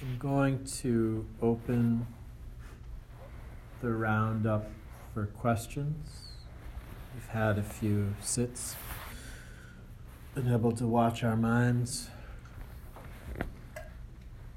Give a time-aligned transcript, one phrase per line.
[0.00, 2.06] I'm going to open
[3.80, 4.70] the round up
[5.12, 6.34] for questions.
[7.12, 8.76] We've had a few sits,
[10.36, 12.10] been able to watch our minds,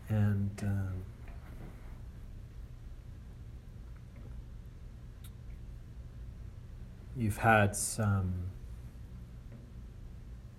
[0.10, 0.94] and um,
[7.18, 8.52] you've had some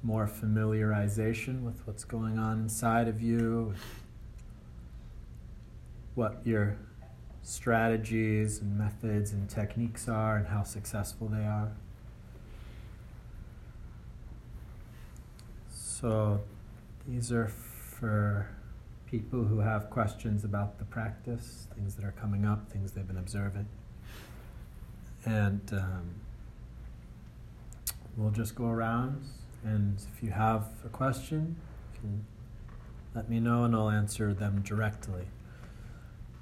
[0.03, 3.75] more familiarization with what's going on inside of you,
[6.15, 6.77] what your
[7.43, 11.73] strategies and methods and techniques are, and how successful they are.
[15.71, 16.41] So,
[17.07, 18.49] these are for
[19.07, 23.19] people who have questions about the practice, things that are coming up, things they've been
[23.19, 23.69] observing.
[25.25, 26.15] And um,
[28.17, 29.23] we'll just go around
[29.65, 31.57] and if you have a question,
[31.95, 32.25] you can
[33.15, 35.27] let me know and I'll answer them directly.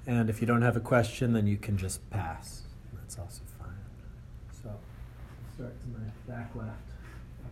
[0.07, 2.63] And if you don't have a question, then you can just pass.
[2.93, 3.69] That's also fine.
[4.63, 6.77] So, I'll start to my back left.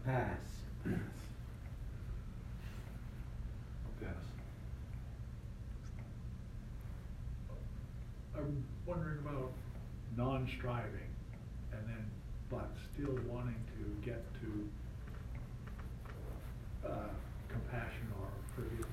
[0.06, 0.40] Pass.
[4.02, 4.12] Yes.
[8.36, 9.52] I'm wondering about
[10.18, 11.10] non-striving
[11.72, 12.06] and then,
[12.50, 14.70] but still wanting to get to
[16.88, 17.10] uh,
[17.50, 18.89] compassion or forgiveness.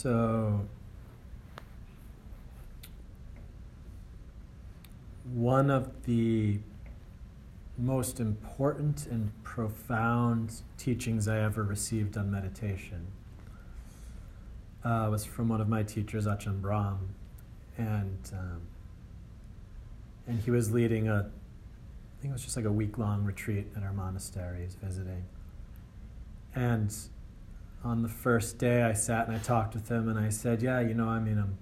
[0.00, 0.60] So,
[5.24, 6.60] one of the
[7.76, 13.08] most important and profound teachings I ever received on meditation
[14.84, 17.08] uh, was from one of my teachers, Ajahn Brahm,
[17.76, 18.60] and um,
[20.28, 23.66] and he was leading a, I think it was just like a week long retreat
[23.76, 24.62] at our monastery.
[24.62, 25.24] He's visiting,
[26.54, 26.94] and
[27.84, 30.80] on the first day, I sat and I talked with him, and I said, "Yeah,
[30.80, 31.58] you know, I mean, I'm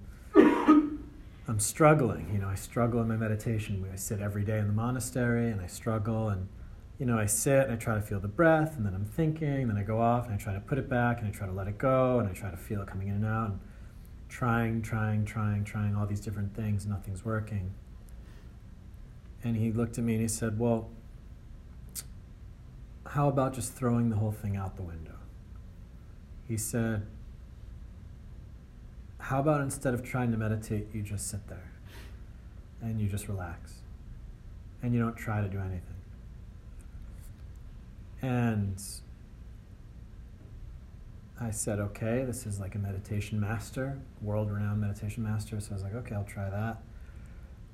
[1.47, 2.29] I'm struggling.
[2.33, 3.85] You know, I struggle in my meditation.
[3.91, 6.47] I sit every day in the monastery, and I struggle, and
[6.99, 9.47] you know, I sit and I try to feel the breath, and then I'm thinking,
[9.47, 11.47] and then I go off and I try to put it back, and I try
[11.47, 13.59] to let it go, and I try to feel it coming in and out, and
[14.29, 16.85] trying, trying, trying, trying all these different things.
[16.85, 17.71] Nothing's working."
[19.43, 20.89] And he looked at me and he said, "Well."
[23.11, 25.16] How about just throwing the whole thing out the window?
[26.47, 27.05] He said,
[29.19, 31.71] How about instead of trying to meditate, you just sit there
[32.81, 33.75] and you just relax
[34.81, 35.81] and you don't try to do anything?
[38.21, 38.81] And
[41.39, 45.59] I said, Okay, this is like a meditation master, world renowned meditation master.
[45.59, 46.81] So I was like, Okay, I'll try that.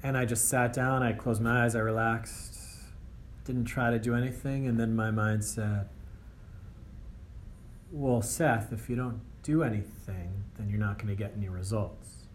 [0.02, 2.60] And I just sat down, I closed my eyes, I relaxed,
[3.46, 5.88] didn't try to do anything, and then my mind said,
[7.94, 12.26] well, Seth, if you don't do anything, then you're not going to get any results.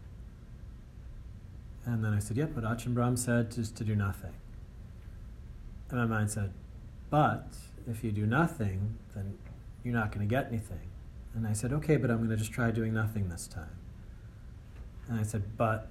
[1.85, 4.35] And then I said, yep, but Ajahn Brahm said just to do nothing.
[5.91, 6.53] And my mind said,
[7.11, 7.57] but
[7.91, 9.37] if you do nothing, then
[9.83, 10.91] you're not going to get anything.
[11.35, 13.77] And I said, okay, but I'm going to just try doing nothing this time.
[15.09, 15.91] And I said, but,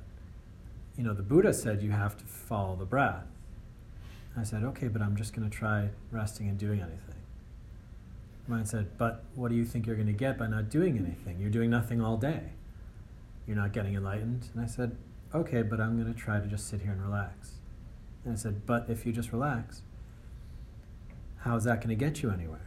[0.96, 3.26] you know, the Buddha said you have to follow the breath.
[4.34, 7.07] And I said, okay, but I'm just going to try resting and doing anything.
[8.48, 11.40] Mind said, But what do you think you're going to get by not doing anything?
[11.40, 12.52] You're doing nothing all day.
[13.46, 14.50] You're not getting enlightened.
[14.54, 14.96] And I said,
[15.36, 17.54] Okay, but I'm going to try to just sit here and relax.
[18.24, 19.82] And I said, But if you just relax,
[21.40, 22.62] how's that going to get you anywhere?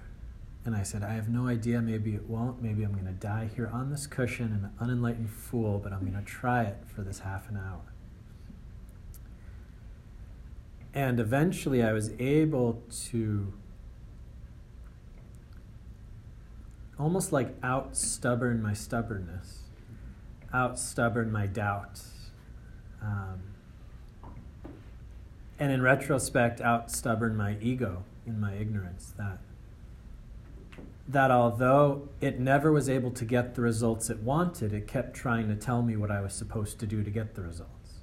[0.64, 1.80] And I said, I have no idea.
[1.80, 2.62] Maybe it won't.
[2.62, 6.12] Maybe I'm going to die here on this cushion, an unenlightened fool, but I'm going
[6.12, 7.80] to try it for this half an hour.
[10.92, 13.52] And eventually I was able to
[17.00, 19.60] almost like out stubborn my stubbornness,
[20.52, 22.00] out stubborn my doubt.
[23.02, 23.40] Um,
[25.58, 29.14] and in retrospect, out stubborn my ego in my ignorance.
[29.16, 29.38] That,
[31.08, 35.48] that although it never was able to get the results it wanted, it kept trying
[35.48, 38.00] to tell me what I was supposed to do to get the results.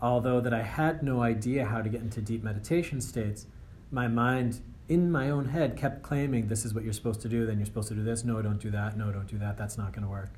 [0.00, 3.46] Although that I had no idea how to get into deep meditation states,
[3.90, 7.44] my mind in my own head kept claiming this is what you're supposed to do,
[7.44, 8.24] then you're supposed to do this.
[8.24, 8.96] No, don't do that.
[8.96, 9.58] No, don't do that.
[9.58, 10.32] That's not going to work.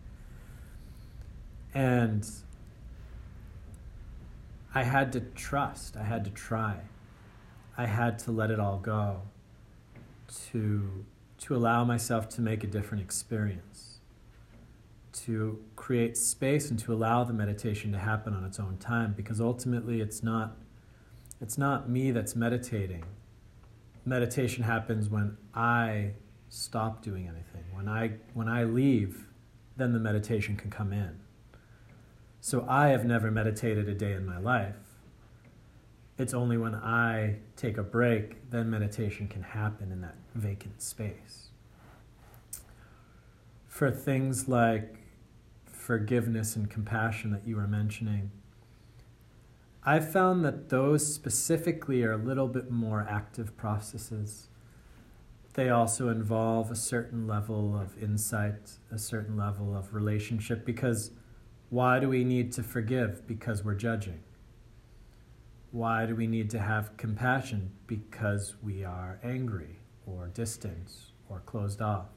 [1.73, 2.29] And
[4.75, 5.97] I had to trust.
[5.97, 6.79] I had to try.
[7.79, 9.23] I had to let it all go
[10.50, 11.05] to,
[11.38, 14.00] to allow myself to make a different experience,
[15.12, 19.41] to create space and to allow the meditation to happen on its own time because
[19.41, 20.56] ultimately it's not,
[21.41, 23.05] it's not me that's meditating
[24.05, 26.12] meditation happens when I
[26.49, 27.64] stop doing anything.
[27.73, 29.26] When I, when I leave,
[29.76, 31.20] then the meditation can come in.
[32.41, 34.76] So I have never meditated a day in my life.
[36.19, 41.49] It's only when I take a break, then meditation can happen in that vacant space.
[43.69, 44.97] For things like
[45.64, 48.31] forgiveness and compassion that you were mentioning,
[49.82, 54.48] I've found that those specifically are a little bit more active processes.
[55.54, 61.12] They also involve a certain level of insight, a certain level of relationship, because
[61.70, 63.26] why do we need to forgive?
[63.26, 64.20] Because we're judging.
[65.70, 67.70] Why do we need to have compassion?
[67.86, 70.90] Because we are angry or distant
[71.28, 72.08] or closed off.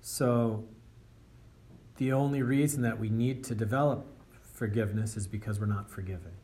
[0.00, 0.64] So,
[1.96, 4.06] the only reason that we need to develop
[4.60, 6.36] forgiveness is because we're not forgiving.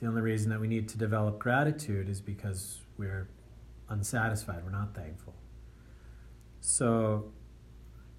[0.00, 3.28] The only reason that we need to develop gratitude is because we're
[3.88, 5.36] unsatisfied, we're not thankful.
[6.60, 7.30] So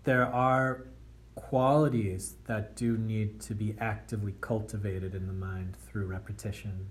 [0.05, 0.87] there are
[1.35, 6.89] qualities that do need to be actively cultivated in the mind through repetition,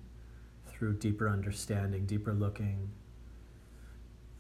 [0.67, 2.91] through deeper understanding, deeper looking,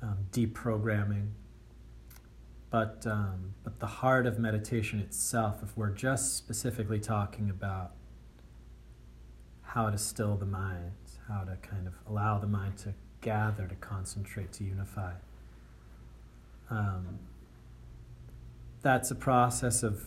[0.02, 1.28] um, deprogramming.
[2.70, 7.92] But, um, but the heart of meditation itself, if we're just specifically talking about
[9.62, 10.92] how to still the mind,
[11.28, 15.12] how to kind of allow the mind to gather, to concentrate, to unify,
[16.70, 17.18] um,
[18.82, 20.04] that's a process of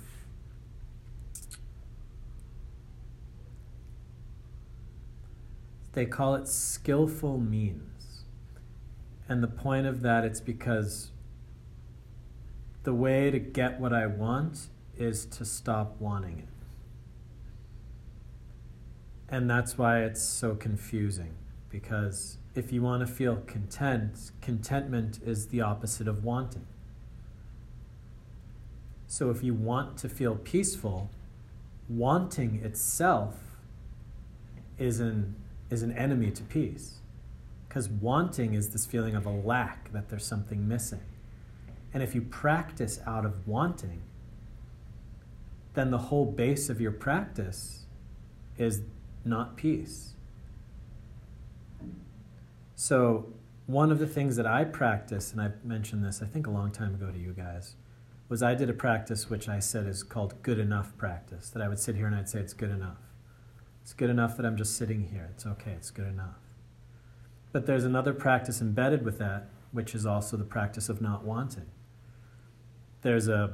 [5.93, 8.23] they call it skillful means.
[9.29, 11.11] And the point of that, it's because
[12.83, 16.47] the way to get what I want is to stop wanting it.
[19.29, 21.33] And that's why it's so confusing.
[21.69, 26.67] Because if you want to feel content, contentment is the opposite of wanting.
[29.07, 31.09] So if you want to feel peaceful,
[31.89, 33.35] wanting itself
[34.77, 35.35] is an,
[35.69, 36.99] is an enemy to peace.
[37.67, 41.01] Because wanting is this feeling of a lack, that there's something missing.
[41.93, 44.01] And if you practice out of wanting,
[45.75, 47.85] then the whole base of your practice
[48.57, 48.81] is
[49.23, 50.13] not peace.
[52.75, 53.33] So,
[53.65, 56.71] one of the things that I practice, and I mentioned this, I think, a long
[56.71, 57.75] time ago to you guys,
[58.27, 61.49] was I did a practice which I said is called good enough practice.
[61.49, 62.97] That I would sit here and I'd say, it's good enough.
[63.81, 65.29] It's good enough that I'm just sitting here.
[65.33, 66.39] It's okay, it's good enough.
[67.51, 71.69] But there's another practice embedded with that, which is also the practice of not wanting
[73.03, 73.53] there's a,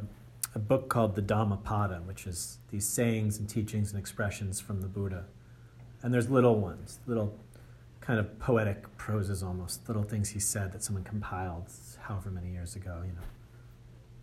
[0.55, 4.87] a book called the Dhammapada, which is these sayings and teachings and expressions from the
[4.87, 5.25] Buddha.
[6.01, 7.37] And there's little ones, little
[7.99, 11.65] kind of poetic proses almost, little things he said that someone compiled
[11.99, 13.27] however many years ago, you know,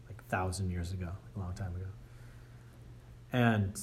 [0.08, 1.86] like a thousand years ago, a long time ago.
[3.32, 3.78] And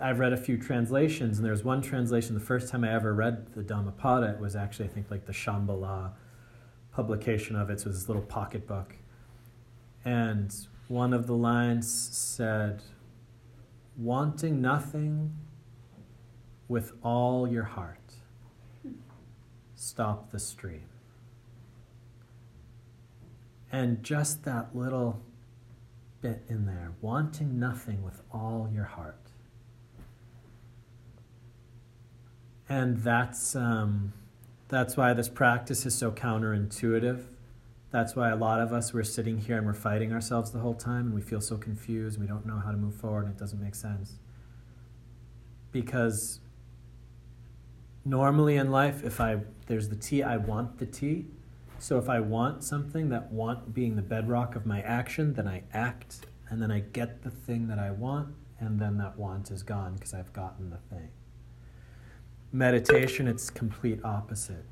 [0.00, 3.54] I've read a few translations, and there's one translation, the first time I ever read
[3.54, 6.12] the Dhammapada, it was actually, I think, like the Shambhala
[6.98, 7.78] publication of it.
[7.78, 8.96] So this little pocket book.
[10.04, 10.52] And
[10.88, 12.82] one of the lines said,
[13.96, 15.36] Wanting nothing
[16.66, 18.14] with all your heart,
[19.76, 20.88] stop the stream.
[23.70, 25.20] And just that little
[26.20, 29.20] bit in there, wanting nothing with all your heart.
[32.68, 33.54] And that's.
[33.54, 34.14] Um,
[34.68, 37.24] that's why this practice is so counterintuitive.
[37.90, 40.74] That's why a lot of us, we're sitting here and we're fighting ourselves the whole
[40.74, 42.20] time and we feel so confused.
[42.20, 44.18] We don't know how to move forward and it doesn't make sense.
[45.72, 46.40] Because
[48.04, 51.26] normally in life, if I, there's the T, I want the T.
[51.78, 55.62] So if I want something, that want being the bedrock of my action, then I
[55.72, 59.62] act and then I get the thing that I want and then that want is
[59.62, 61.08] gone because I've gotten the thing
[62.52, 64.64] meditation, it's complete opposite.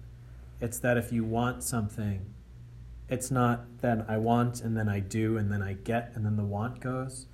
[0.61, 2.25] It's that if you want something,
[3.09, 6.37] it's not that I want and then I do and then I get and then
[6.37, 7.27] the want goes.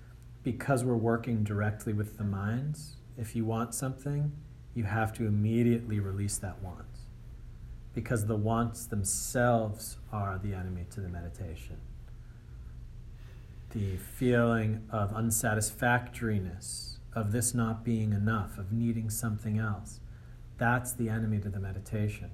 [0.43, 4.33] Because we're working directly with the minds, if you want something,
[4.75, 6.87] you have to immediately release that want.
[7.95, 11.77] Because the wants themselves are the enemy to the meditation.
[13.71, 20.01] The feeling of unsatisfactoriness, of this not being enough, of needing something else
[20.59, 22.31] that's the enemy to the meditation.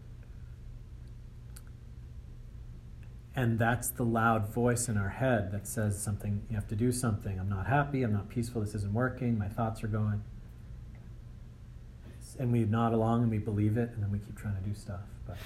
[3.35, 6.91] And that's the loud voice in our head that says something, you have to do
[6.91, 7.39] something.
[7.39, 10.25] I'm not happy, I'm not peaceful, this isn't working, my thoughts are going.
[12.39, 14.75] And we nod along and we believe it, and then we keep trying to do
[14.75, 15.03] stuff.
[15.27, 15.37] But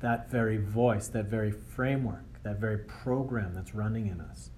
[0.00, 4.50] that very voice, that very framework, that very program that's running in us,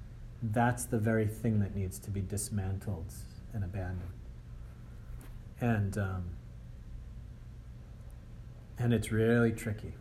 [0.43, 3.13] that's the very thing that needs to be dismantled
[3.53, 4.01] and abandoned.
[5.61, 6.25] And um,
[8.79, 9.95] and it's really tricky.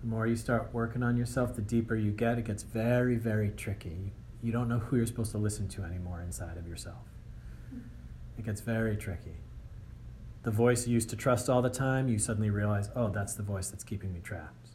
[0.00, 2.38] The more you start working on yourself, the deeper you get.
[2.38, 4.12] It gets very, very tricky.
[4.42, 7.08] You, don't know who you're supposed to listen to anymore inside of yourself.
[8.38, 9.38] It gets very tricky.
[10.42, 13.42] The voice you used to trust all the time, you suddenly realize, oh, that's the
[13.42, 14.68] voice that's keeping me trapped.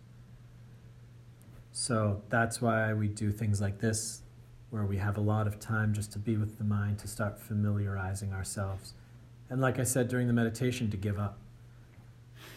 [1.72, 4.24] So that's why we do things like this,
[4.72, 7.40] where we have a lot of time just to be with the mind, to start
[7.40, 8.96] familiarizing ourselves.
[9.50, 11.38] And like I said during the meditation, to give up.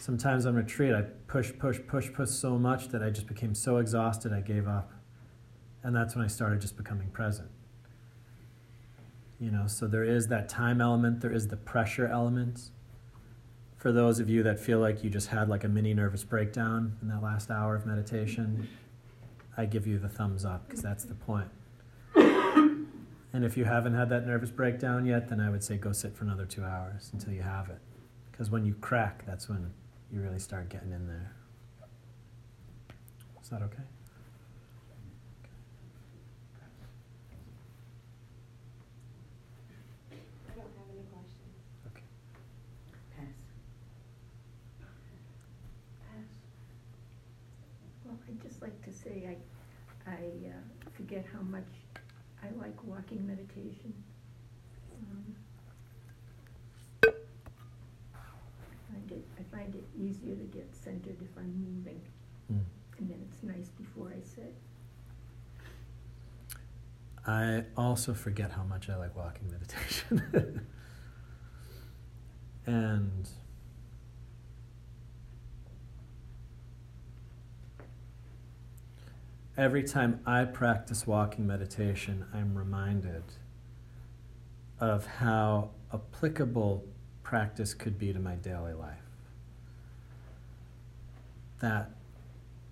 [0.05, 3.79] Sometimes on retreat, I push, push, push, push so much that I just became so
[3.79, 4.93] exhausted I gave up.
[5.83, 7.49] And that's when I started just becoming present.
[9.41, 12.69] You know, so there is that time element, there is the pressure element.
[13.79, 16.99] For those of you that feel like you just had like a mini nervous breakdown
[17.01, 18.69] in that last hour of meditation,
[19.57, 21.49] I give you the thumbs up because that's the point.
[22.15, 26.15] And if you haven't had that nervous breakdown yet, then I would say go sit
[26.15, 27.79] for another two hours until you have it.
[28.31, 29.73] Because when you crack, that's when
[30.15, 31.33] you really start getting in there.
[33.43, 33.83] Is that okay?
[40.13, 41.57] I don't have any questions.
[41.89, 42.05] Okay.
[43.17, 43.27] Pass.
[46.07, 46.31] Pass.
[48.05, 51.67] Well, I'd just like to say, I, I uh, forget how much
[52.41, 53.93] I like walking meditation.
[54.93, 55.35] Um,
[57.03, 57.11] I
[58.93, 62.01] find it, I find it easier to get centered if I'm moving,
[62.53, 62.61] Mm.
[62.99, 64.55] and then it's nice before I sit.
[67.27, 70.67] I also forget how much I like walking meditation.
[72.67, 73.29] and
[79.57, 83.23] every time I practice walking meditation, I'm reminded
[84.81, 86.85] of how applicable
[87.23, 89.04] practice could be to my daily life.
[91.65, 91.93] That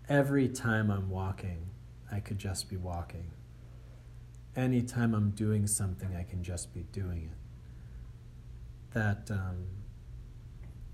[0.07, 1.71] every time I'm walking,
[2.11, 3.31] I could just be walking
[4.57, 8.95] anytime I'm doing something, I can just be doing it.
[8.95, 9.67] That um,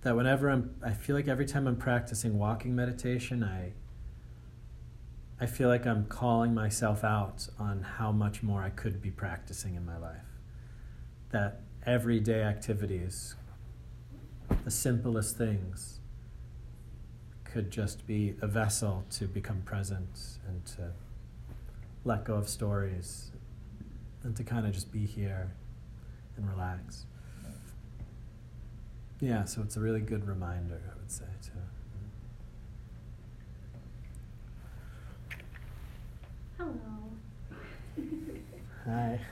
[0.03, 3.73] that whenever I'm, I feel like every time I'm practicing walking meditation, I
[5.41, 9.75] I feel like I'm calling myself out on how much more I could be practicing
[9.75, 10.39] in my life.
[11.31, 13.35] That everyday activities,
[14.65, 15.98] the simplest things,
[17.53, 20.93] could just be a vessel to become present and to
[22.05, 23.31] let go of stories
[24.23, 25.51] and to kind of just be here
[26.37, 27.07] and relax.
[29.21, 31.51] Yeah, so it's a really good reminder, I would say, too.
[36.57, 36.73] Hello.
[38.87, 39.21] Hi.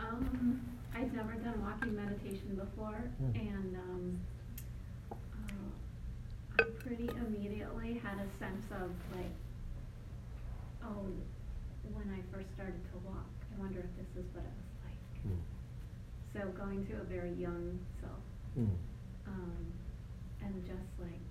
[0.00, 0.60] Um,
[0.94, 3.36] I've never done walking meditation before, Hmm.
[3.36, 4.20] and um,
[6.82, 9.34] pretty immediately had a sense of like,
[10.84, 11.06] oh,
[11.92, 15.02] when I first started to walk, I wonder if this is what it was like.
[15.26, 15.40] Mm.
[16.34, 18.22] So going to a very young self,
[18.58, 18.74] Mm.
[19.26, 19.72] um,
[20.42, 21.22] and just like,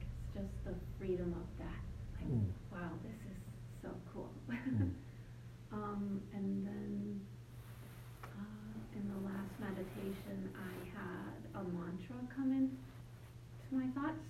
[0.00, 1.82] it's just the freedom of that.
[2.20, 2.50] Like, Mm.
[2.72, 3.38] wow, this is
[3.82, 4.30] so cool.
[4.48, 4.92] Mm.
[5.72, 7.20] um, and then
[8.24, 12.70] uh, in the last meditation, I had a mantra come in
[13.68, 14.24] to my thoughts.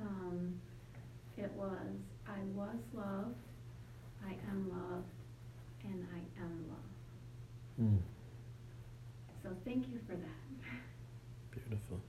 [0.00, 0.60] Um,
[1.36, 3.36] it was, I was loved,
[4.26, 5.12] I am loved,
[5.84, 7.80] and I am loved.
[7.80, 7.98] Mm.
[9.42, 10.70] So thank you for that.
[11.50, 12.00] Beautiful.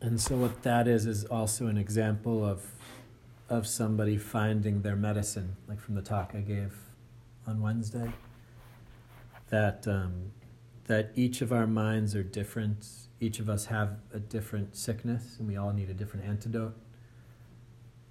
[0.00, 2.64] And so what that is is also an example of
[3.48, 6.74] of somebody finding their medicine, like from the talk I gave
[7.46, 8.12] on Wednesday.
[9.50, 10.32] That um,
[10.84, 12.86] that each of our minds are different.
[13.20, 16.76] Each of us have a different sickness, and we all need a different antidote.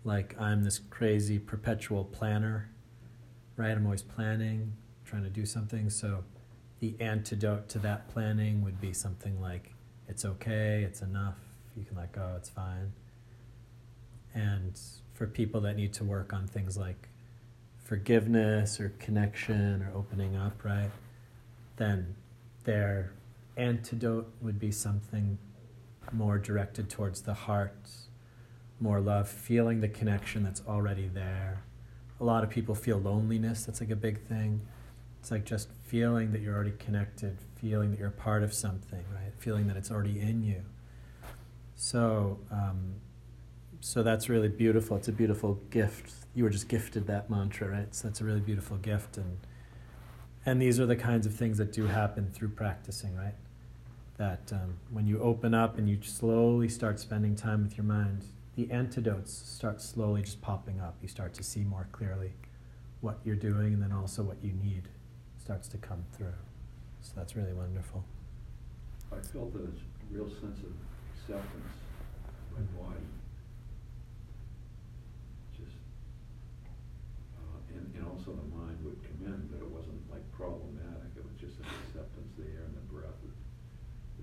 [0.03, 2.69] Like I'm this crazy perpetual planner,
[3.57, 3.71] right?
[3.71, 4.73] I'm always planning,
[5.03, 5.89] trying to do something.
[5.89, 6.23] So
[6.79, 9.73] the antidote to that planning would be something like
[10.07, 11.37] it's okay, it's enough,
[11.75, 12.93] you can let go, it's fine.
[14.33, 14.79] And
[15.13, 17.09] for people that need to work on things like
[17.83, 20.91] forgiveness or connection or opening up, right?
[21.77, 22.15] Then
[22.63, 23.13] their
[23.57, 25.37] antidote would be something
[26.11, 27.89] more directed towards the heart,
[28.79, 31.63] more love, feeling the connection that's already there.
[32.19, 34.61] A lot of people feel loneliness, that's like a big thing.
[35.19, 39.33] It's like just feeling that you're already connected, feeling that you're part of something, right?
[39.37, 40.61] Feeling that it's already in you.
[41.75, 42.95] So, um,
[43.81, 44.97] so that's really beautiful.
[44.97, 46.13] It's a beautiful gift.
[46.33, 47.93] You were just gifted that mantra, right?
[47.93, 49.37] So that's a really beautiful gift, and
[50.45, 53.35] and these are the kinds of things that do happen through practicing, right?
[54.17, 58.25] That um, when you open up and you slowly start spending time with your mind,
[58.55, 60.95] the antidotes start slowly just popping up.
[61.01, 62.33] You start to see more clearly
[63.01, 64.83] what you're doing, and then also what you need
[65.37, 66.33] starts to come through.
[67.01, 68.03] So that's really wonderful.
[69.11, 69.67] I felt a
[70.13, 70.73] real sense of
[71.13, 71.73] acceptance
[72.55, 73.03] my body.
[75.59, 75.75] Just,
[77.35, 81.11] uh, and, and also the mind would come in, but it wasn't like problematic.
[81.19, 83.19] It was just an acceptance there and the breath.
[83.19, 83.31] Of,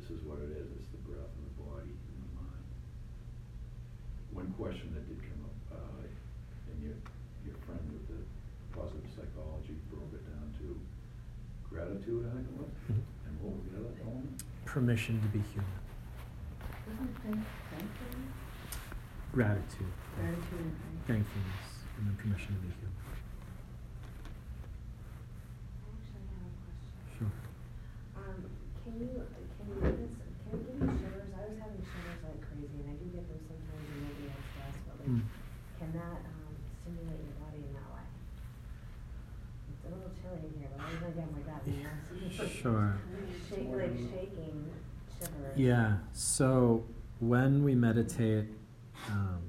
[0.01, 0.73] this is what it is.
[0.81, 2.67] It's the breath and the body and the mind.
[4.53, 6.93] One question that did come up, uh, and your,
[7.41, 8.21] your friend with the
[8.77, 10.77] positive psychology broke it down to
[11.73, 12.69] gratitude, I think it was.
[12.93, 14.45] And what was the other element?
[14.69, 15.73] Permission to be human.
[16.85, 17.41] Wasn't thank,
[17.73, 18.37] thankfulness?
[19.33, 19.89] Gratitude.
[20.21, 21.01] Gratitude and.
[21.09, 21.69] Thankfulness.
[21.97, 23.01] And then permission to be human.
[25.89, 26.93] Actually, I have a question.
[27.17, 27.33] Sure.
[28.21, 28.37] Um,
[28.85, 30.13] can you, can you notice,
[30.45, 31.33] can you give me shivers?
[31.33, 34.45] I was having shivers like crazy, and I do get them sometimes when maybe I'm
[34.53, 35.19] stressed, but like, Mm.
[35.83, 38.07] can that, um, stimulate your body in that way?
[39.67, 41.91] It's a little chilly in here, but I was gonna get my gut, you know,
[42.07, 42.97] so you can Sure.
[43.51, 44.71] Like shaking.
[45.57, 45.97] Yeah.
[46.13, 46.85] So
[47.19, 48.47] when we meditate,
[49.09, 49.41] um,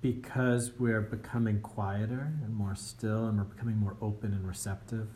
[0.00, 5.08] because we're becoming quieter and more still, and we're becoming more open and receptive,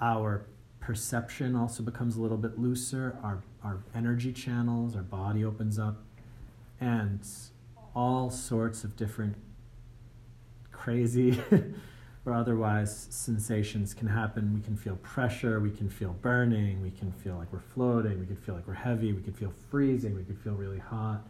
[0.00, 0.46] our
[0.78, 3.18] perception also becomes a little bit looser.
[3.24, 6.04] Our our energy channels, our body opens up,
[6.80, 7.26] and
[7.94, 9.34] all sorts of different
[10.70, 11.40] crazy
[12.26, 14.52] or otherwise sensations can happen.
[14.52, 18.26] We can feel pressure, we can feel burning, we can feel like we're floating, we
[18.26, 21.22] can feel like we're heavy, we can feel freezing, we can feel really hot.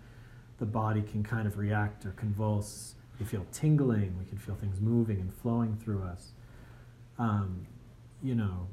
[0.59, 2.95] The body can kind of react or convulse.
[3.21, 6.33] We feel tingling, we can feel things moving and flowing through us.
[7.19, 7.67] Um,
[8.23, 8.67] you know,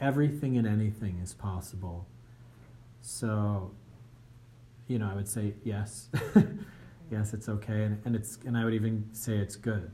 [0.00, 2.06] everything and anything is possible.
[3.02, 3.70] So,
[4.88, 6.08] you know, I would say yes.
[7.10, 9.90] yes, it's okay, and, and it's and I would even say it's good,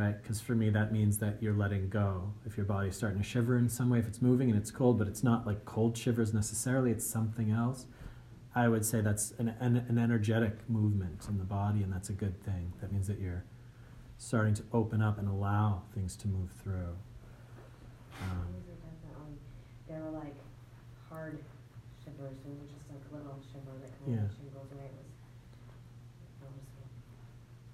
[0.00, 0.20] right?
[0.22, 2.32] Because for me, that means that you're letting go.
[2.46, 4.98] If your body's starting to shiver in some way, if it's moving and it's cold,
[4.98, 7.86] but it's not like cold shivers necessarily, it's something else.
[8.54, 12.14] I would say that's an, an, an energetic movement in the body, and that's a
[12.14, 12.72] good thing.
[12.80, 13.44] That means that you're
[14.18, 16.96] starting to open up and allow things to move through.
[18.22, 18.48] Um,
[19.88, 20.34] they were like
[21.08, 21.38] hard
[22.04, 24.24] shivers, and just like little shiver that kind Yeah.
[24.24, 24.86] of goes away.
[24.86, 24.96] It
[26.24, 26.88] was noticeable.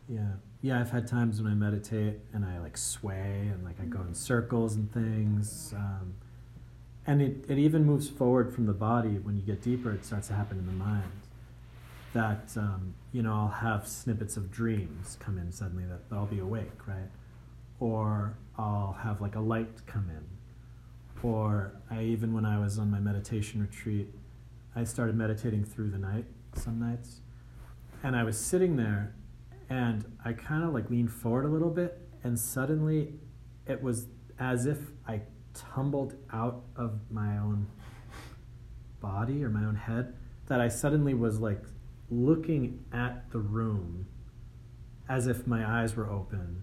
[0.09, 0.81] Yeah, yeah.
[0.81, 4.15] I've had times when I meditate and I like sway and like I go in
[4.15, 6.15] circles and things, um,
[7.07, 9.19] and it it even moves forward from the body.
[9.19, 11.13] When you get deeper, it starts to happen in the mind.
[12.13, 16.39] That um, you know, I'll have snippets of dreams come in suddenly that I'll be
[16.39, 17.11] awake, right?
[17.79, 22.91] Or I'll have like a light come in, or I even when I was on
[22.91, 24.09] my meditation retreat,
[24.75, 27.21] I started meditating through the night some nights,
[28.03, 29.15] and I was sitting there
[29.69, 33.15] and I kind of like leaned forward a little bit, and suddenly
[33.67, 34.07] it was
[34.39, 35.23] as if I
[35.55, 37.67] tumbled out of my own
[39.01, 40.15] body or my own head,
[40.47, 41.63] that I suddenly was like
[42.11, 44.07] looking at the room
[45.09, 46.63] as if my eyes were open.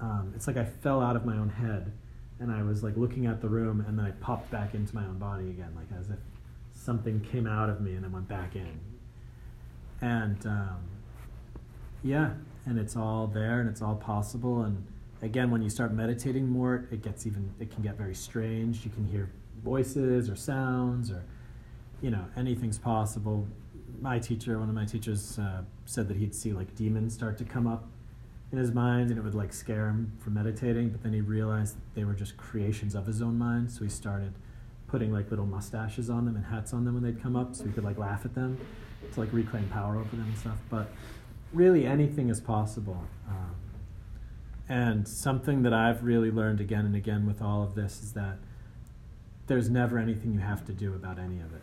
[0.00, 1.92] Um, it's like I fell out of my own head
[2.38, 5.04] and I was like looking at the room and then I popped back into my
[5.04, 6.18] own body again, like as if
[6.72, 8.80] something came out of me and then went back in.
[10.00, 10.78] And um,
[12.02, 12.30] yeah,
[12.66, 14.62] and it's all there and it's all possible.
[14.62, 14.84] And
[15.22, 18.84] again, when you start meditating more, it gets even, it can get very strange.
[18.84, 19.30] You can hear
[19.62, 21.24] voices or sounds or,
[22.00, 23.46] you know, anything's possible.
[24.00, 27.44] My teacher, one of my teachers, uh, said that he'd see like demons start to
[27.44, 27.88] come up
[28.52, 31.76] in his mind and it would like scare him from meditating, but then he realized
[31.94, 33.70] they were just creations of his own mind.
[33.70, 34.32] So he started
[34.88, 37.64] putting like little mustaches on them and hats on them when they'd come up so
[37.64, 38.58] he could like laugh at them
[39.12, 40.58] to like reclaim power over them and stuff.
[40.68, 40.90] But
[41.52, 43.04] really anything is possible.
[43.28, 43.54] Um,
[44.68, 48.38] and something that I've really learned again and again with all of this is that
[49.46, 51.62] there's never anything you have to do about any of it.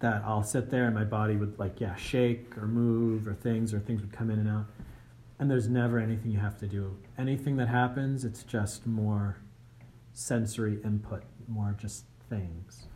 [0.00, 3.74] That I'll sit there and my body would like, yeah, shake or move or things
[3.74, 4.66] or things would come in and out.
[5.38, 6.96] And there's never anything you have to do.
[7.18, 9.36] Anything that happens, it's just more
[10.14, 12.86] sensory input, more just things.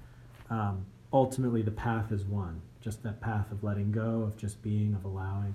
[0.48, 4.94] Um, ultimately, the path is one just that path of letting go, of just being,
[4.94, 5.54] of allowing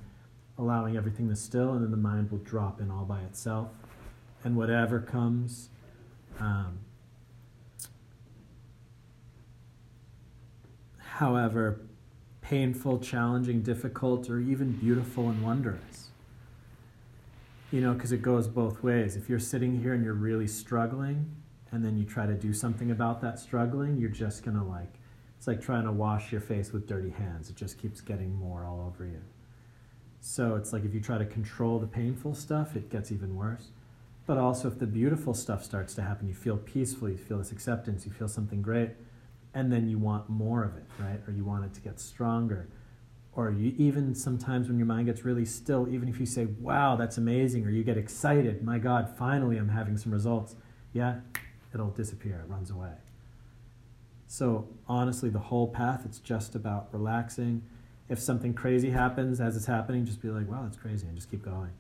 [0.58, 3.70] allowing everything to still, and then the mind will drop in all by itself.
[4.44, 5.70] And whatever comes,
[6.40, 6.80] Um,
[10.98, 11.80] however
[12.42, 16.10] painful, challenging, difficult, or even beautiful and wondrous.
[17.72, 19.16] You know, because it goes both ways.
[19.16, 21.36] If you're sitting here and you're really struggling,
[21.72, 24.94] and then you try to do something about that struggling, you're just going to like,
[25.38, 27.50] it's like trying to wash your face with dirty hands.
[27.50, 29.22] It just keeps getting more all over you.
[30.28, 33.68] So it's like if you try to control the painful stuff, it gets even worse.
[34.26, 37.52] But also, if the beautiful stuff starts to happen, you feel peaceful, you feel this
[37.52, 38.90] acceptance, you feel something great,
[39.54, 41.20] and then you want more of it, right?
[41.28, 42.68] Or you want it to get stronger.
[43.34, 46.96] Or you even sometimes when your mind gets really still, even if you say, wow,
[46.96, 50.56] that's amazing, or you get excited, my God, finally I'm having some results,
[50.92, 51.20] yeah,
[51.72, 52.94] it'll disappear, it runs away.
[54.26, 57.62] So honestly, the whole path, it's just about relaxing.
[58.08, 61.30] If something crazy happens as it's happening, just be like, wow, that's crazy, and just
[61.32, 61.72] keep going.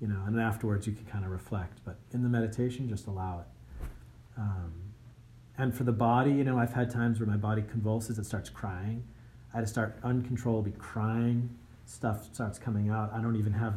[0.00, 1.80] You know, and afterwards you can kind of reflect.
[1.84, 3.46] But in the meditation, just allow it.
[4.36, 4.72] Um,
[5.56, 8.50] and for the body, you know, I've had times where my body convulses, it starts
[8.50, 9.04] crying.
[9.54, 11.50] I just start uncontrollably crying.
[11.84, 13.12] Stuff starts coming out.
[13.12, 13.74] I don't even have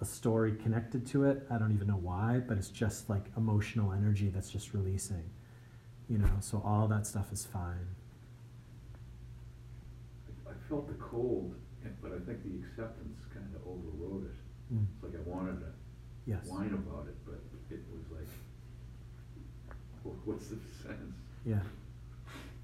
[0.00, 1.46] a story connected to it.
[1.50, 5.30] I don't even know why, but it's just like emotional energy that's just releasing.
[6.08, 7.86] You know, so all that stuff is fine.
[10.68, 11.54] Felt the cold,
[12.02, 14.74] but I think the acceptance kind of overrode it.
[14.74, 14.86] Mm.
[14.94, 15.66] It's like I wanted to
[16.26, 16.46] Yes.
[16.46, 18.26] whine about it, but it was like,
[20.02, 21.16] wh- what's the sense?
[21.44, 21.60] Yeah.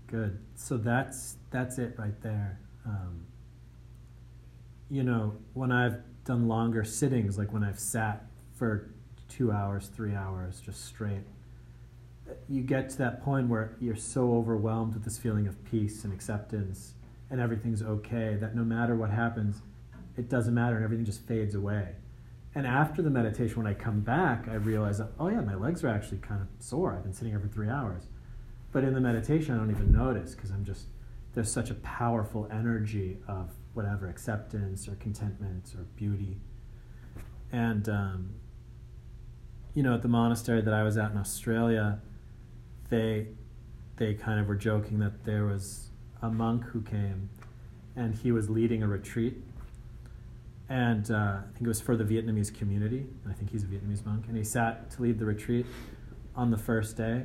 [0.06, 0.38] Good.
[0.54, 2.58] So that's that's it right there.
[2.86, 3.26] Um,
[4.88, 8.90] you know, when I've done longer sittings, like when I've sat for
[9.28, 11.22] two hours, three hours, just straight,
[12.48, 16.12] you get to that point where you're so overwhelmed with this feeling of peace and
[16.12, 16.94] acceptance
[17.30, 19.62] and everything's okay that no matter what happens,
[20.16, 21.94] it doesn't matter and everything just fades away.
[22.54, 25.84] And after the meditation, when I come back, I realize that, oh yeah, my legs
[25.84, 26.94] are actually kind of sore.
[26.94, 28.08] I've been sitting here for three hours.
[28.72, 30.86] But in the meditation, I don't even notice because I'm just,
[31.32, 36.38] there's such a powerful energy of whatever acceptance or contentment or beauty.
[37.52, 38.30] And, um,
[39.74, 42.00] you know, at the monastery that I was at in Australia,
[42.88, 43.28] they,
[43.96, 45.89] they kind of were joking that there was
[46.22, 47.30] a monk who came
[47.96, 49.42] and he was leading a retreat.
[50.68, 53.06] And uh, I think it was for the Vietnamese community.
[53.28, 54.26] I think he's a Vietnamese monk.
[54.28, 55.66] And he sat to lead the retreat
[56.36, 57.24] on the first day.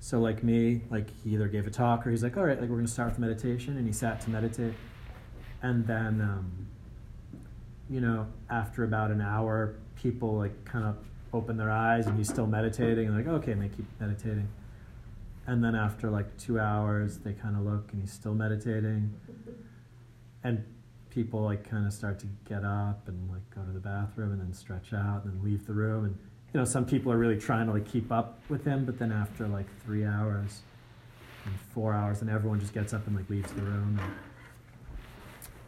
[0.00, 2.68] So like me, like he either gave a talk or he's like, all right, like
[2.68, 4.74] we're gonna start with meditation, and he sat to meditate,
[5.62, 6.66] and then, um,
[7.88, 10.96] you know, after about an hour, people like kind of
[11.32, 14.46] open their eyes and he's still meditating, and like, okay, and they keep meditating,
[15.46, 19.12] and then after like two hours, they kind of look and he's still meditating,
[20.42, 20.64] and
[21.10, 24.40] people like kind of start to get up and like go to the bathroom and
[24.40, 26.18] then stretch out and then leave the room and
[26.54, 29.10] you know, some people are really trying to like keep up with him, but then
[29.10, 30.62] after like three hours
[31.44, 34.00] and four hours, and everyone just gets up and like leaves the room.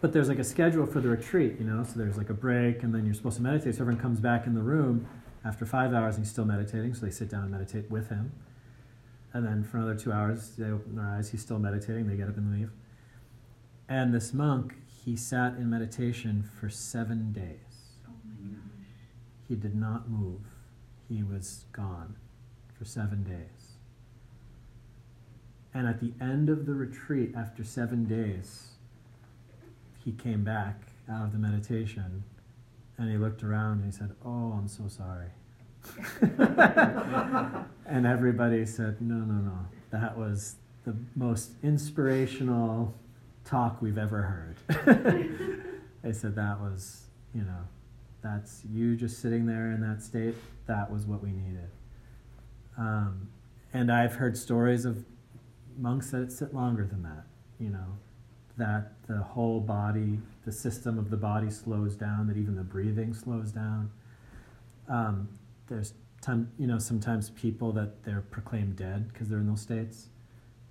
[0.00, 2.84] But there's like a schedule for the retreat, you know, so there's like a break,
[2.84, 3.74] and then you're supposed to meditate.
[3.74, 5.08] So everyone comes back in the room
[5.44, 8.30] after five hours, and he's still meditating, so they sit down and meditate with him.
[9.37, 12.27] And then for another two hours, they open their eyes, he's still meditating, they get
[12.27, 12.70] up and leave.
[13.87, 17.99] And this monk, he sat in meditation for seven days.
[18.09, 18.88] Oh my gosh.
[19.46, 20.40] He did not move
[21.07, 22.16] he was gone
[22.79, 23.77] for seven days.
[25.75, 28.68] And at the end of the retreat, after seven days,
[30.03, 32.25] he came back out of the meditation
[32.96, 35.29] and he looked around and he said, Oh, I'm so sorry.
[37.87, 39.59] and everybody said, No, no, no.
[39.90, 42.94] That was the most inspirational
[43.44, 44.57] talk we've ever heard.
[46.03, 47.66] they said that was, you know,
[48.22, 50.35] that's you just sitting there in that state.
[50.66, 51.70] That was what we needed.
[52.77, 53.29] Um,
[53.72, 55.05] and I've heard stories of
[55.79, 57.25] monks that sit longer than that.
[57.59, 57.99] You know,
[58.57, 62.27] that the whole body, the system of the body slows down.
[62.27, 63.90] That even the breathing slows down.
[64.88, 65.29] Um,
[65.68, 70.09] there's time, you know, sometimes people that they're proclaimed dead because they're in those states.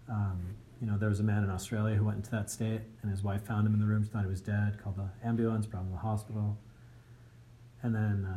[0.10, 3.10] Um, you know, there was a man in Australia who went into that state, and
[3.10, 4.04] his wife found him in the room.
[4.04, 4.78] She thought he was dead.
[4.84, 6.58] Called the ambulance, brought him to the hospital
[7.86, 8.28] and then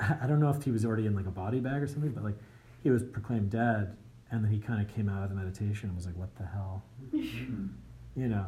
[0.00, 2.10] uh, I don't know if he was already in like a body bag or something,
[2.10, 2.36] but like
[2.82, 3.96] he was proclaimed dead,
[4.30, 6.44] and then he kind of came out of the meditation and was like, "What the
[6.44, 8.46] hell," you know,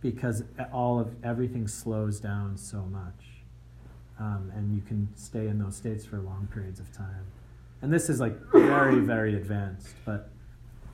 [0.00, 3.41] because all of everything slows down so much,
[4.18, 7.26] um, and you can stay in those states for long periods of time.
[7.80, 10.30] And this is like very, very advanced, but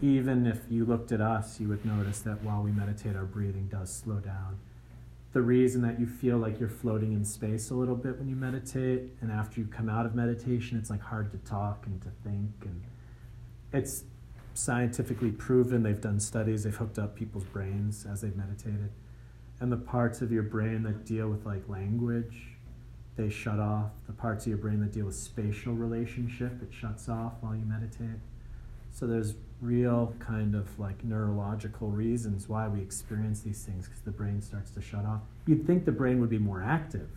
[0.00, 3.68] even if you looked at us, you would notice that while we meditate, our breathing
[3.70, 4.58] does slow down
[5.34, 8.34] the reason that you feel like you're floating in space a little bit when you
[8.34, 12.08] meditate and after you come out of meditation it's like hard to talk and to
[12.24, 12.82] think and
[13.72, 14.04] it's
[14.54, 15.82] scientifically proven.
[15.82, 16.64] They've done studies.
[16.64, 18.90] They've hooked up people's brains as they've meditated,
[19.60, 22.47] and the parts of your brain that deal with like language,
[23.18, 23.90] they shut off.
[24.06, 27.66] The parts of your brain that deal with spatial relationship, it shuts off while you
[27.66, 28.20] meditate.
[28.92, 34.12] So there's real kind of like neurological reasons why we experience these things because the
[34.12, 35.22] brain starts to shut off.
[35.46, 37.10] You'd think the brain would be more active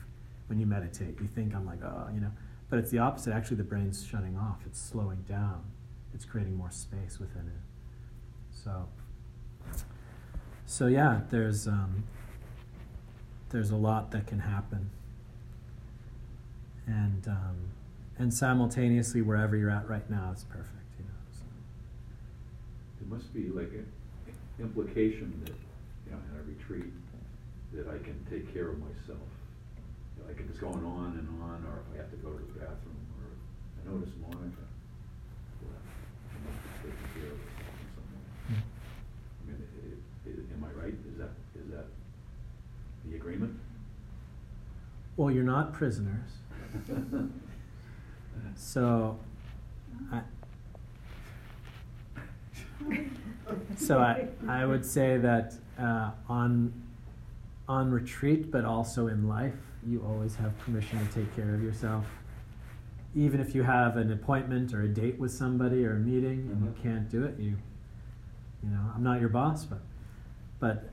[0.47, 1.21] when you meditate.
[1.21, 2.31] You think I'm like, oh, you know,
[2.69, 3.33] but it's the opposite.
[3.33, 4.57] Actually, the brain's shutting off.
[4.65, 5.63] It's slowing down.
[6.13, 8.63] It's creating more space within it.
[8.63, 8.87] So,
[10.65, 12.05] so yeah, there's um,
[13.49, 14.89] there's a lot that can happen,
[16.87, 17.55] and um,
[18.17, 20.69] and simultaneously, wherever you're at right now, it's perfect.
[20.99, 21.11] You know.
[21.31, 21.43] So.
[22.99, 23.87] There must be like an
[24.59, 25.53] implication that,
[26.05, 26.93] you know, in a retreat,
[27.73, 29.25] that I can take care of myself.
[30.17, 32.29] You know, Like if it's going on and on, or if I have to go
[32.29, 33.31] to the bathroom, or,
[33.81, 34.65] I notice Monica,
[35.65, 35.81] well,
[36.29, 38.25] she must taking care of herself in some way.
[38.53, 38.61] Mm.
[38.61, 40.93] I mean, i- i- am I right?
[41.09, 41.85] Is that, is that
[43.09, 43.57] the agreement?
[45.17, 46.37] Well, you're not prisoners.
[48.55, 49.17] So,
[50.11, 50.21] I,
[53.75, 56.71] so I, I would say that uh, on,
[57.67, 59.55] on retreat, but also in life,
[59.85, 62.05] you always have permission to take care of yourself.
[63.15, 66.63] Even if you have an appointment or a date with somebody or a meeting and
[66.63, 66.83] you Mhm.
[66.83, 67.57] can't do it, you,
[68.63, 69.79] you know, I'm not your boss, but,
[70.59, 70.89] but,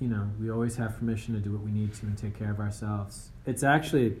[0.00, 2.50] you know, we always have permission to do what we need to and take care
[2.50, 3.30] of ourselves.
[3.46, 4.16] It's actually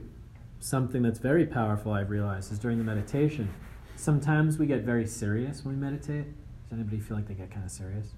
[0.64, 1.92] something that's very powerful.
[1.92, 3.52] I've realized is during the meditation.
[3.96, 6.24] Sometimes we get very serious when we meditate.
[6.24, 8.14] Does anybody feel like they get kind of serious?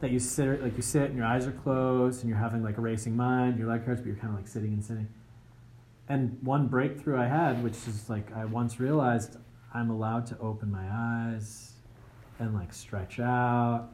[0.00, 2.76] That you sit, like you sit, and your eyes are closed, and you're having like
[2.76, 3.56] a racing mind.
[3.56, 5.06] Your leg hurts, but you're kind of like sitting and sitting.
[6.08, 9.36] And one breakthrough I had, which is like I once realized,
[9.72, 11.74] I'm allowed to open my eyes
[12.40, 13.90] and like stretch out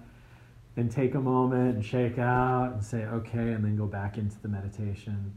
[0.77, 4.41] and take a moment and shake out and say okay, and then go back into
[4.41, 5.35] the meditation.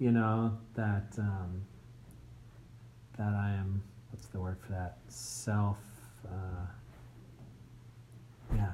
[0.00, 1.62] You know that um,
[3.18, 3.82] that I am.
[4.10, 4.98] What's the word for that?
[5.08, 5.78] Self.
[6.26, 6.66] Uh,
[8.54, 8.72] yeah,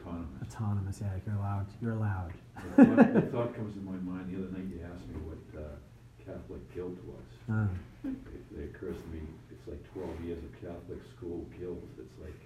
[0.00, 0.42] Autonomous.
[0.42, 1.00] autonomous.
[1.00, 1.66] Yeah, you're allowed.
[1.80, 2.32] You're allowed.
[2.76, 5.38] The thought, the thought comes to my mind, the other night you asked me what
[5.60, 5.76] uh,
[6.24, 7.28] Catholic guilt was.
[7.50, 7.68] Uh,
[8.04, 8.16] It,
[8.56, 12.36] it occurs to me, it's like twelve years of Catholic school guilt, it's like,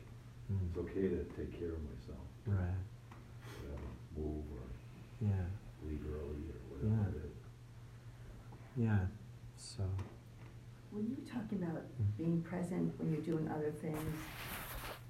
[0.51, 2.79] mm, it's okay to take care of myself, right.
[4.17, 4.67] move or
[5.21, 5.47] Yeah.
[5.87, 7.09] leave early or whatever Yeah.
[7.09, 7.37] it is.
[8.77, 9.07] Yeah.
[9.57, 9.83] So.
[10.93, 11.83] When you're talking about
[12.19, 14.15] being present when you're doing other things,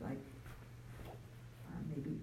[0.01, 0.21] like
[1.09, 2.21] uh, maybe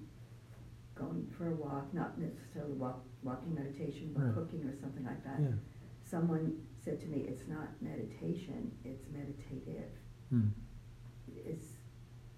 [0.95, 4.33] going for a walk, not necessarily walk, walking meditation, but Right.
[4.35, 5.41] cooking or something like that.
[5.41, 5.47] Yeah.
[6.05, 9.91] Someone said to me, it's not meditation, it's meditative.
[10.33, 10.51] Mm.
[11.45, 11.67] It's,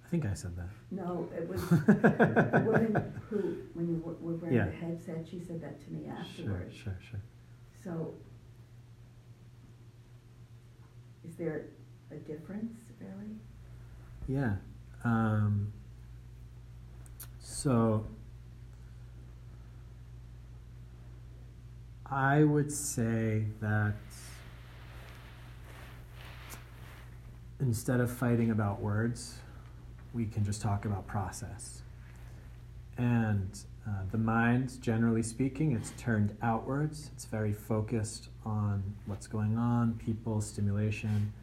[0.06, 0.70] I think I said that.
[0.90, 4.66] no, it was a woman who, when you were- were wearing Yeah.
[4.66, 6.74] the headset, she said that to me afterwards.
[6.76, 6.98] Sure.
[7.00, 7.12] Sure.
[7.12, 7.22] Sure.
[7.84, 8.14] So,
[11.28, 11.66] is there
[12.12, 13.36] a difference, really?
[14.28, 14.56] Yeah.
[15.04, 15.72] Um,
[17.40, 18.06] so
[22.06, 23.94] I would say that
[27.62, 29.38] instead of fighting about words,
[30.14, 31.84] we can just talk about process.
[32.98, 33.58] And
[33.88, 37.12] uh, the mind, generally speaking, it's turned outwards.
[37.14, 41.34] It's very focused on what's going on, people, stimulation,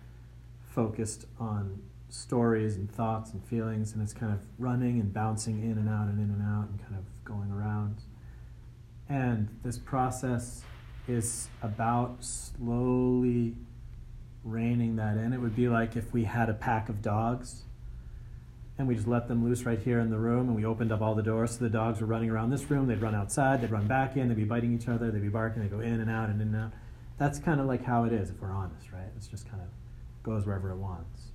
[0.74, 5.78] focused on stories and thoughts and feelings, and it's kind of running and bouncing in
[5.78, 7.96] and out and in and out and kind of going around.
[9.08, 10.62] And this process
[11.06, 13.54] is about slowly
[14.44, 15.32] reining that in.
[15.32, 17.62] It would be like if we had a pack of dogs
[18.78, 21.00] and we just let them loose right here in the room and we opened up
[21.00, 21.52] all the doors.
[21.52, 22.86] So the dogs were running around this room.
[22.86, 23.60] They'd run outside.
[23.60, 24.28] They'd run back in.
[24.28, 25.10] They'd be biting each other.
[25.10, 25.62] They'd be barking.
[25.62, 26.72] They'd go in and out and in and out
[27.18, 29.10] that's kind of like how it is if we're honest right?
[29.16, 29.68] It's just kind of
[30.22, 31.32] goes wherever it wants.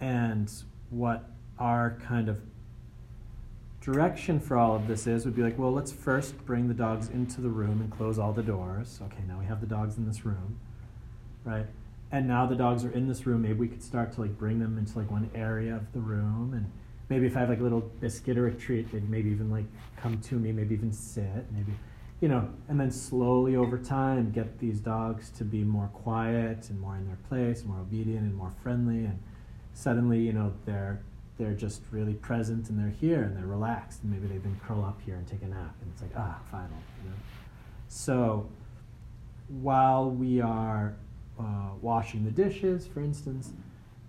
[0.00, 0.52] And
[0.90, 2.40] what our kind of
[3.80, 7.08] direction for all of this is would be like well let's first bring the dogs
[7.08, 9.00] into the room and close all the doors.
[9.02, 10.58] Okay now we have the dogs in this room
[11.44, 11.66] right?
[12.12, 14.58] And now the dogs are in this room maybe we could start to like bring
[14.58, 16.52] them into like one area of the room.
[16.54, 16.70] And
[17.08, 19.66] maybe if i have like a little biscuit or a treat they'd maybe even like
[19.96, 21.72] come to me maybe even sit maybe
[22.22, 26.80] you know and then slowly over time get these dogs to be more quiet and
[26.80, 29.18] more in their place more obedient and more friendly and
[29.74, 31.02] suddenly you know they're
[31.38, 34.82] they're just really present and they're here and they're relaxed and maybe they even curl
[34.82, 37.16] up here and take a nap and it's like ah final you know
[37.88, 38.48] so
[39.48, 40.96] while we are
[41.38, 43.52] uh, washing the dishes, for instance,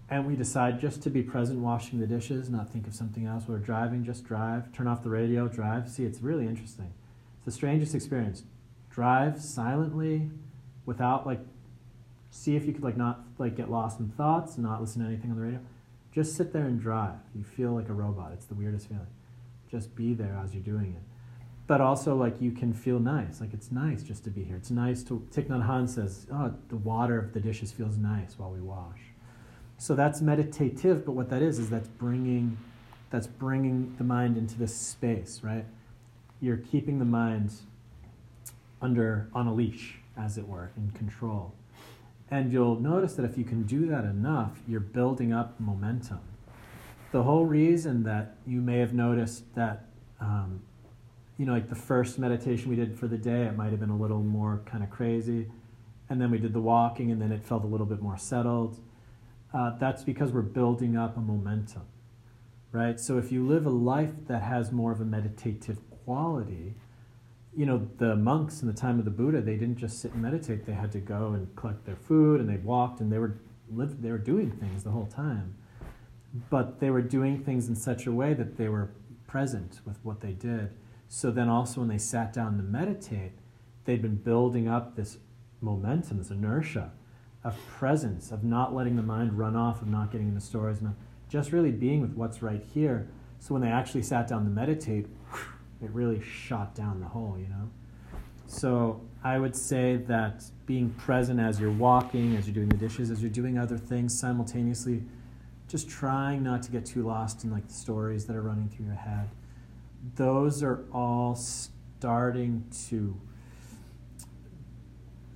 [0.10, 3.46] and we decide just to be present washing the dishes, not think of something else.
[3.48, 4.72] We're driving, just drive.
[4.74, 5.90] Turn off the radio, drive.
[5.90, 6.94] See, it's really interesting.
[7.44, 8.44] It's the strangest experience.
[8.90, 10.30] Drive silently,
[10.86, 11.42] without like,
[12.32, 15.30] see if you could like not like get lost in thoughts, not listen to anything
[15.30, 15.60] on the radio.
[16.14, 17.18] Just sit there and drive.
[17.36, 18.32] You feel like a robot.
[18.32, 19.08] It's the weirdest feeling.
[19.70, 21.02] Just be there as you're doing it.
[21.68, 23.42] But also, like, you can feel nice.
[23.42, 24.56] Like, it's nice just to be here.
[24.56, 25.28] It's nice to.
[25.34, 29.00] Thich Nhat Hanh says, oh, the water of the dishes feels nice while we wash.
[29.80, 32.58] So that's meditative, but what that is, is that's bringing,
[33.10, 35.66] that's bringing the mind into this space, right?
[36.44, 37.54] You're keeping the mind
[38.82, 41.54] under, on a leash, as it were, in control.
[42.30, 46.20] And you'll notice that if you can do that enough, you're building up momentum.
[47.14, 49.86] The whole reason that you may have noticed that,
[50.20, 50.62] um,
[51.38, 53.90] you know, like the first meditation we did for the day, it might have been
[53.90, 55.48] a little more kind of crazy.
[56.10, 58.82] And then we did the walking, and then it felt a little bit more settled.
[59.54, 61.84] Uh, that's because we're building up a momentum,
[62.74, 63.00] right?
[63.00, 66.76] So if you live a life that has more of a meditative quality,
[67.56, 70.22] you know, the monks in the time of the Buddha, they didn't just sit and
[70.22, 70.66] meditate.
[70.66, 73.38] They had to go and collect their food, and they walked, and they were
[73.72, 75.56] lived, they were doing things the whole time.
[76.50, 78.92] But they were doing things in such a way that they were
[79.28, 80.72] present with what they did.
[81.08, 83.34] So then, also when they sat down to meditate,
[83.86, 85.18] they'd been building up this
[85.62, 86.92] momentum, this inertia
[87.44, 90.96] of presence, of not letting the mind run off, of not getting into stories, and
[91.30, 93.10] just really being with what's right here.
[93.40, 95.08] So when they actually sat down to meditate,
[95.84, 97.70] it really shot down the hole, you know?
[98.48, 103.10] So I would say that being present as you're walking, as you're doing the dishes,
[103.10, 105.04] as you're doing other things simultaneously,
[105.68, 108.86] just trying not to get too lost in like the stories that are running through
[108.86, 109.30] your head.
[110.16, 113.20] Those are all starting to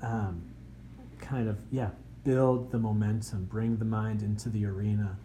[0.02, 0.44] um,
[1.20, 1.90] kind of, yeah,
[2.24, 5.18] build the momentum, bring the mind into the arena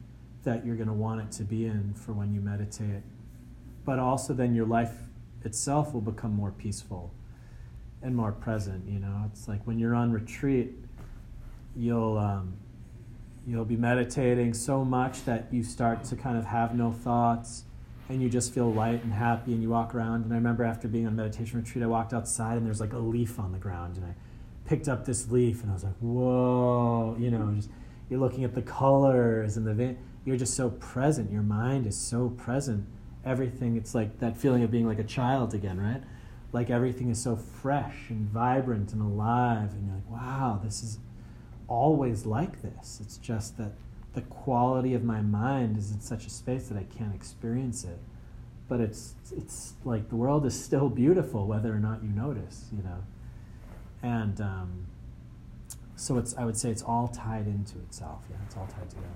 [0.45, 3.03] that you're going to want it to be in for when you meditate.
[3.85, 4.93] But also, then your life
[5.45, 7.13] itself will become more peaceful
[8.03, 8.89] and more present.
[8.89, 10.73] You know, it's like when you're on retreat,
[11.77, 12.55] you'll um,
[13.47, 17.65] you'll be meditating so much that you start to kind of have no thoughts
[18.09, 20.25] and you just feel light and happy and you walk around.
[20.25, 22.99] And i remember after being on meditation retreat i walked outside and there's like a
[22.99, 24.15] leaf on the ground and i
[24.67, 27.71] picked up this leaf and i was like whoa you know just
[28.11, 31.31] you're looking at the colors and the you're just so present.
[31.33, 32.87] Your mind is so present
[33.25, 36.03] everything it's like that feeling of being like a child again right?
[36.53, 40.99] Like everything is so fresh and vibrant and alive and you're like wow this is
[41.69, 43.01] always like this.
[43.03, 43.73] It's just that
[44.15, 47.99] the quality of my mind is in such a space that i can't experience it.
[48.69, 52.83] But it's it's like the world is still beautiful whether or not you notice you
[52.83, 53.05] know?
[54.03, 54.87] And um,
[56.03, 59.09] so it's i would say it's all tied into itself yeah it's all tied together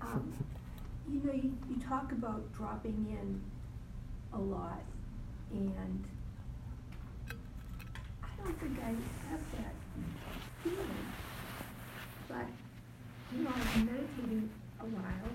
[0.00, 0.32] Um,
[1.10, 3.42] you know, you, you talk about dropping in
[4.32, 4.82] a lot,
[5.50, 6.04] and
[8.22, 8.88] I don't think I
[9.30, 9.74] have that
[10.62, 11.06] feeling.
[12.28, 12.46] But,
[13.34, 15.30] you know, I've been meditating a while,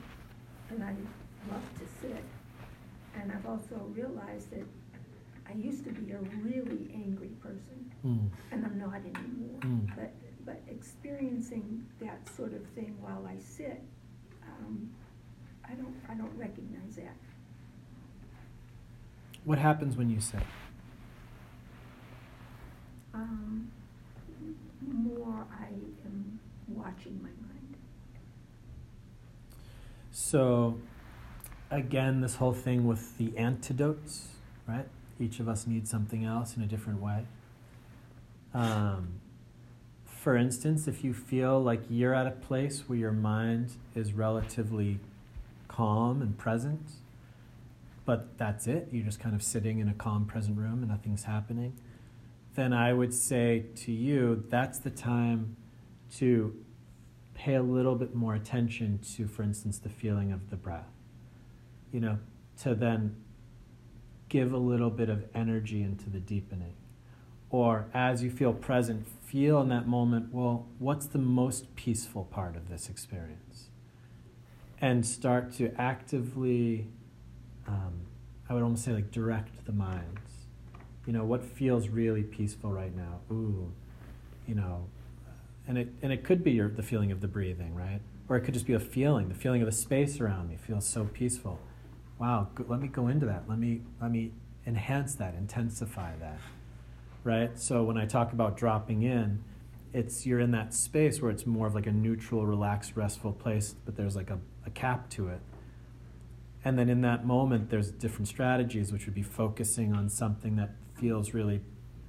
[0.69, 0.95] and I
[1.51, 2.23] love to sit,
[3.15, 4.65] and I've also realized that
[5.49, 8.29] I used to be a really angry person, mm.
[8.51, 9.59] and I'm not anymore.
[9.61, 9.95] Mm.
[9.95, 10.11] But,
[10.49, 13.83] but experiencing that sort of thing while I sit
[14.59, 14.89] um,
[15.63, 17.15] I don't, I don't recognize that.
[19.43, 20.41] What happens when you sit?
[23.13, 23.71] Um,
[24.81, 25.67] more I
[26.05, 27.77] am watching my mind.
[30.11, 30.77] So,
[31.71, 34.29] again, this whole thing with the antidotes,
[34.67, 34.87] right?
[35.19, 37.25] Each of us needs something else in a different way.
[38.53, 39.18] Um,
[40.19, 44.99] for instance, if you feel like you're at a place where your mind is relatively
[45.69, 46.91] calm and present,
[48.03, 51.23] but that's it, you're just kind of sitting in a calm, present room and nothing's
[51.23, 51.71] happening,
[52.55, 55.55] then I would say to you, that's the time
[56.17, 56.53] to
[57.33, 60.91] pay a little bit more attention to, for instance, the feeling of the breath.
[61.93, 62.19] You know,
[62.63, 63.15] to then
[64.27, 66.73] give a little bit of energy into the deepening.
[67.49, 72.55] Or as you feel present, feel in that moment, well, what's the most peaceful part
[72.55, 73.69] of this experience?
[74.79, 76.87] And start to actively,
[77.67, 78.01] um,
[78.47, 80.21] I would almost say, like direct the minds.
[81.05, 83.19] You know, what feels really peaceful right now?
[83.31, 83.71] Ooh,
[84.47, 84.85] you know,
[85.67, 87.99] and it, and it could be your, the feeling of the breathing, right?
[88.27, 90.87] Or it could just be a feeling, the feeling of the space around me feels
[90.87, 91.59] so peaceful.
[92.19, 93.45] Wow, let me go into that.
[93.47, 94.33] Let me, let me
[94.67, 96.39] enhance that, intensify that
[97.23, 97.57] right?
[97.59, 99.43] So when I talk about dropping in,
[99.93, 103.75] it's you're in that space where it's more of like a neutral, relaxed, restful place,
[103.85, 105.41] but there's like a, a cap to it.
[106.63, 110.71] And then in that moment, there's different strategies, which would be focusing on something that
[110.95, 111.61] feels really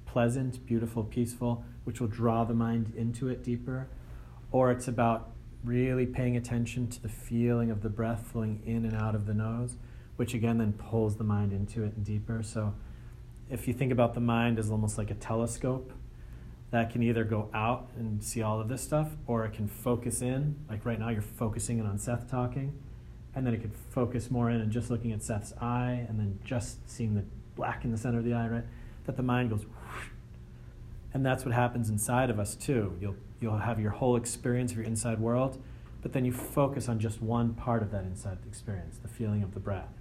[0.07, 3.89] pleasant, beautiful, peaceful, which will draw the mind into it deeper.
[4.51, 5.31] Or it's about
[5.63, 9.35] really paying attention to the feeling of the breath flowing in and out of the
[9.35, 9.77] nose,
[10.17, 12.43] which again then pulls the mind into it and deeper.
[12.43, 12.75] So
[13.51, 15.93] if you think about the mind as almost like a telescope,
[16.71, 20.23] that can either go out and see all of this stuff, or it can focus
[20.23, 20.57] in.
[20.69, 22.79] Like right now, you're focusing in on Seth talking,
[23.35, 26.39] and then it could focus more in and just looking at Seth's eye, and then
[26.45, 27.25] just seeing the
[27.57, 28.65] black in the center of the eye, right?
[29.07, 29.67] That the mind goes,
[31.13, 32.97] and that's what happens inside of us too.
[33.01, 35.61] You'll you'll have your whole experience of your inside world,
[36.03, 39.55] but then you focus on just one part of that inside experience, the feeling of
[39.55, 40.00] the breath.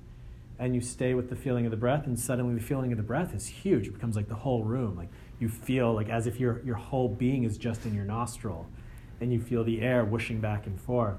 [0.60, 3.03] And you stay with the feeling of the breath, and suddenly the feeling of the
[3.03, 3.88] breath is huge.
[3.88, 4.97] It becomes like the whole room.
[4.97, 5.07] Like
[5.39, 8.68] you feel like as if your, your whole being is just in your nostril,
[9.22, 11.18] and you feel the air whooshing back and forth.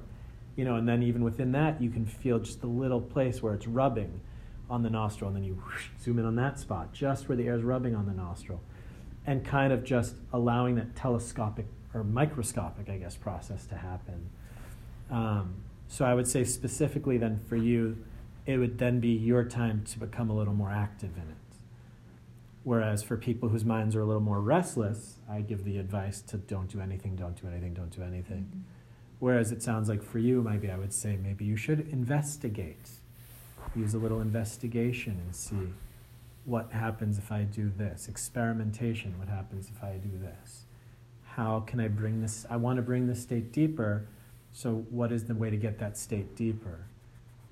[0.56, 3.54] You know, and then even within that, you can feel just a little place where
[3.54, 4.20] it's rubbing
[4.68, 7.46] on the nostril, and then you whoosh, zoom in on that spot, just where the
[7.46, 8.60] air is rubbing on the nostril,
[9.26, 14.28] and kind of just allowing that telescopic or microscopic, I guess, process to happen.
[15.10, 15.54] Um,
[15.88, 17.96] so I would say specifically then for you,
[18.46, 21.36] it would then be your time to become a little more active in it.
[22.62, 26.36] Whereas for people whose minds are a little more restless, I give the advice to
[26.36, 28.48] don't do anything, don't do anything, don't do anything.
[28.50, 28.60] Mm-hmm.
[29.18, 32.90] Whereas it sounds like for you, maybe I would say maybe you should investigate.
[33.76, 35.72] Use a little investigation and see
[36.44, 38.08] what happens if I do this.
[38.08, 40.64] Experimentation, what happens if I do this?
[41.36, 42.46] How can I bring this?
[42.50, 44.06] I want to bring this state deeper.
[44.52, 46.86] So, what is the way to get that state deeper?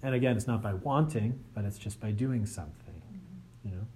[0.02, 3.68] And again, it's not by wanting, but it's just by doing something, mm-hmm.
[3.68, 3.86] you know?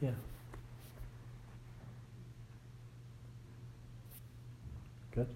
[0.00, 0.10] Yeah.
[5.12, 5.28] Good.